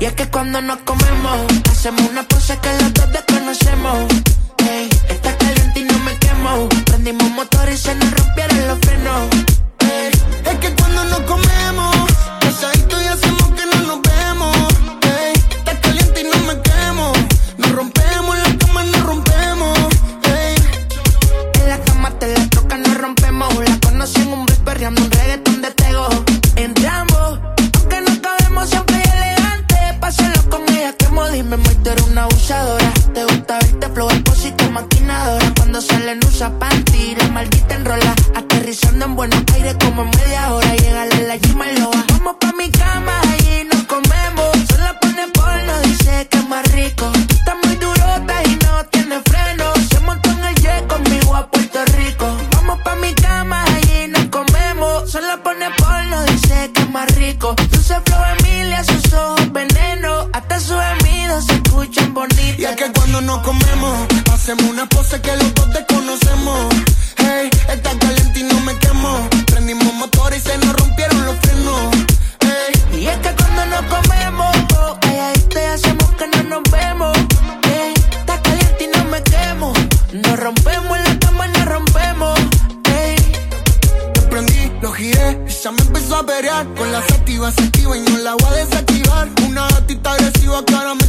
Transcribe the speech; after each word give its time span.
Y 0.00 0.04
es 0.04 0.12
que 0.14 0.28
cuando 0.28 0.60
nos 0.60 0.78
comemos, 0.78 1.38
hacemos 1.70 2.02
una 2.10 2.24
pose 2.24 2.58
que 2.58 2.68
los 2.82 2.92
dos 2.94 3.12
desconocemos. 3.12 4.06
Está 5.08 5.36
caliente 5.38 5.80
y 5.80 5.84
no 5.84 5.98
me 6.00 6.18
quemo. 6.18 6.68
Prendimos 6.86 7.30
motor 7.30 7.68
y 7.70 7.76
se 7.76 7.94
nos 7.94 8.10
rompieron 8.10 8.68
los 8.68 8.78
frenos. 8.80 9.28
Es 10.44 10.58
que 10.58 10.74
cuando 10.74 11.04
nos 11.04 11.11
Te 33.14 33.24
gusta 33.24 33.58
verte 33.60 33.88
flow 33.88 34.10
expósito, 34.10 34.70
maquinadora. 34.70 35.52
Cuando 35.56 35.80
salen 35.80 36.20
usa 36.26 36.50
panty, 36.58 37.14
la 37.16 37.28
maldita 37.28 37.76
enrola. 37.76 38.14
Aterrizando 38.34 39.06
en 39.06 39.16
buenos 39.16 39.42
aires 39.54 39.76
como 39.82 40.02
en 40.02 40.10
media 40.10 40.52
hora. 40.52 40.76
Llega 40.76 41.06
la 41.06 41.36
y 41.36 41.78
Loa. 41.80 42.04
Vamos 42.12 42.36
pa' 42.38 42.52
mi 42.52 42.70
cama 42.70 43.20
y 43.48 43.64
nos 43.64 43.82
comemos. 43.84 44.50
Solo 44.68 44.90
pone 45.00 45.28
porno, 45.32 45.80
dice 45.84 46.28
que 46.28 46.38
es 46.38 46.48
más 46.48 46.70
rico. 46.72 47.10
Tú 47.26 47.34
estás 47.34 47.56
muy 47.64 47.76
durota 47.76 48.42
y 48.44 48.56
no 48.64 48.84
tiene 48.90 49.20
freno. 49.22 49.72
Se 49.90 50.00
montó 50.00 50.30
en 50.30 50.44
el 50.44 50.54
jet 50.56 50.86
conmigo 50.86 51.34
a 51.34 51.46
Puerto 51.48 51.84
Rico. 51.96 52.36
Vamos 52.56 52.80
pa' 52.84 52.96
mi 52.96 53.14
cama 53.14 53.64
y 53.94 54.08
nos 54.08 54.26
comemos. 54.26 55.10
Solo 55.10 55.42
pone 55.42 55.70
porno, 55.78 56.22
dice 56.24 56.70
que 56.74 56.82
es 56.82 56.90
más 56.90 57.08
rico. 57.14 57.54
Dulce 57.70 57.96
flow 58.04 58.22
Emilia, 58.24 58.41
y 63.22 63.24
nos 63.24 63.38
comemos, 63.38 64.06
hacemos 64.32 64.64
una 64.64 64.86
pose 64.86 65.20
que 65.20 65.36
los 65.36 65.54
dos 65.54 65.72
desconocemos. 65.72 66.74
Hey, 67.16 67.50
está 67.68 67.90
caliente 67.98 68.40
y 68.40 68.42
no 68.44 68.60
me 68.60 68.76
quemo. 68.78 69.28
Prendimos 69.46 69.92
motor 69.94 70.34
y 70.34 70.40
se 70.40 70.56
nos 70.58 70.72
rompieron 70.74 71.24
los 71.26 71.36
frenos. 71.36 71.94
Hey, 72.40 73.00
Y 73.00 73.06
es 73.06 73.16
que 73.18 73.34
cuando 73.34 73.66
nos 73.66 73.82
comemos, 73.86 74.56
oh, 74.78 74.98
ay, 75.02 75.18
ay, 75.18 75.38
te 75.50 75.66
hacemos 75.66 76.10
que 76.12 76.26
no 76.28 76.42
nos 76.44 76.70
vemos. 76.70 77.16
Ey, 77.64 77.94
está 78.18 78.40
caliente 78.42 78.84
y 78.84 78.96
no 78.96 79.04
me 79.04 79.22
quemo. 79.22 79.72
Nos 80.12 80.38
rompemos 80.38 80.98
en 80.98 81.04
la 81.04 81.18
cama, 81.18 81.46
nos 81.48 81.64
rompemos. 81.64 82.38
Ey, 82.84 83.16
te 84.14 84.20
prendí, 84.22 84.72
lo 84.80 84.92
giré, 84.92 85.38
ella 85.46 85.70
me 85.72 85.82
empezó 85.82 86.16
a 86.16 86.26
pelear. 86.26 86.66
Con 86.74 86.90
la 86.92 87.02
sativa 87.02 87.50
se 87.52 87.62
activa 87.62 87.96
y 87.96 88.00
no 88.00 88.18
la 88.18 88.34
voy 88.34 88.52
a 88.52 88.64
desactivar. 88.64 89.28
Una 89.46 89.68
gatita 89.68 90.12
agresiva 90.12 90.64
que 90.64 90.74
ahora 90.74 90.94
me. 90.94 91.01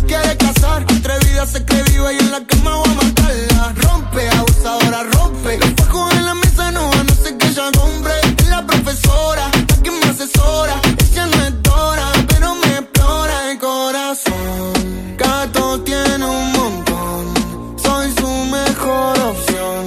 Se 1.53 1.63
cree 1.65 1.83
viva 1.83 2.11
y 2.11 2.17
en 2.17 2.31
la 2.31 2.43
cama 2.47 2.77
voy 2.77 2.89
a 2.89 2.93
matarla. 2.95 3.73
Rompe, 3.75 4.27
abusadora, 4.27 5.03
rompe. 5.03 5.59
Los 5.59 5.69
fajos 5.77 6.11
en 6.15 6.25
la 6.25 6.33
mesa 6.33 6.71
no 6.71 6.89
van 6.89 7.07
a 7.07 7.13
ser 7.13 7.37
que 7.37 7.47
ella 7.47 7.69
compre. 7.77 8.13
Es 8.39 8.49
la 8.49 8.65
profesora, 8.65 9.51
la 9.69 9.83
que 9.83 9.91
me 9.91 10.03
asesora. 10.09 10.81
Ella 11.11 11.27
no 11.27 11.43
es 11.43 11.61
Dora, 11.61 12.11
pero 12.29 12.55
me 12.55 12.77
explora 12.79 13.51
el 13.51 13.59
corazón. 13.59 14.73
Gato 15.15 15.79
tiene 15.81 16.25
un 16.25 16.51
montón. 16.53 17.77
Soy 17.83 18.11
su 18.17 18.29
mejor 18.57 19.19
opción. 19.19 19.83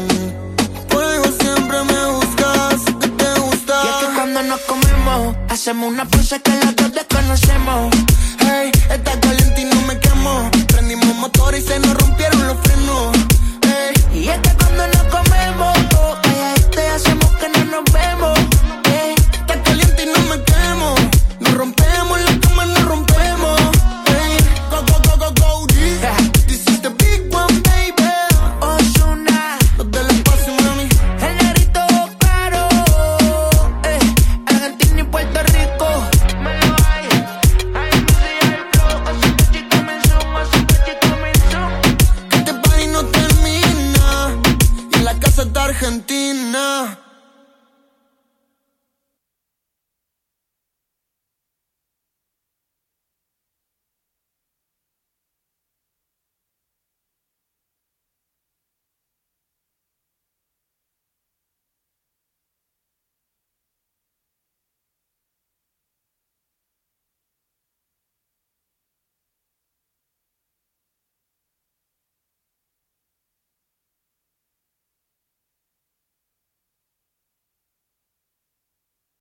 Por 0.88 1.02
algo 1.02 1.24
siempre 1.40 1.78
me 1.82 2.06
buscas, 2.14 2.76
que 3.00 3.08
te 3.08 3.40
gusta. 3.40 3.74
y 3.84 3.88
es 3.88 3.96
que 4.06 4.14
cuando 4.14 4.42
nos 4.44 4.60
comemos, 4.60 5.36
hacemos 5.48 5.90
una 5.92 6.04
pose 6.04 6.40
que 6.42 6.52
los 6.64 6.76
dos 6.76 6.92
desconocemos. 6.92 7.92
Hey, 8.38 8.70
está 8.88 9.18
caliente 9.18 9.62
y 9.62 9.64
no 9.64 9.80
me 9.82 9.98
quemo. 9.98 10.55
Está 45.42 45.64
Argentina. 45.64 47.05